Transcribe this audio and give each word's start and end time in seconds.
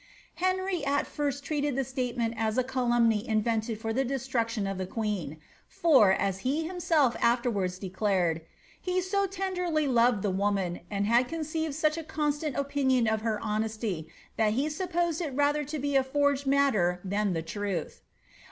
Henry 0.37 0.83
at 0.83 1.05
first 1.05 1.43
treated 1.43 1.75
the 1.75 1.83
statement 1.83 2.33
as 2.35 2.57
a 2.57 2.63
calumny 2.63 3.27
invented 3.27 3.79
for 3.79 3.93
the 3.93 4.03
destruction 4.03 4.65
of 4.65 4.79
the 4.79 4.87
queen; 4.87 5.37
for, 5.67 6.11
as 6.11 6.39
he 6.39 6.65
himself 6.65 7.15
afterwaida 7.21 7.79
declared, 7.79 8.39
<^ 8.39 8.41
he 8.81 8.99
so 8.99 9.27
tenderly 9.27 9.87
loved 9.87 10.23
the 10.23 10.31
woman, 10.31 10.79
and 10.89 11.05
had 11.05 11.27
conceived 11.27 11.75
such 11.75 11.99
a 11.99 12.03
constant 12.03 12.55
opinioa 12.55 13.13
of 13.13 13.21
her 13.21 13.39
honesty, 13.41 14.07
that 14.37 14.53
he 14.53 14.69
supposed 14.69 15.21
it 15.21 15.35
rather 15.35 15.63
to 15.63 15.77
be 15.77 15.95
a 15.95 16.01
forged 16.03 16.47
matter 16.47 16.99
than 17.03 17.33
the 17.33 17.43
truth.'' 17.43 18.01